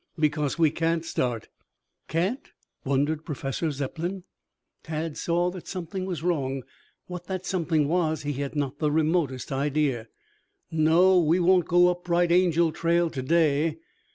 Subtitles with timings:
[0.17, 1.47] "Because we can't start."
[2.07, 2.49] "Can't?"
[2.83, 4.23] wondered Professor Zepplin.
[4.81, 6.63] Tad saw that something was wrong.
[7.05, 10.07] What that something was he had not the remotest idea.
[10.71, 13.77] "No, we won't go up Bright Angel Trail to day."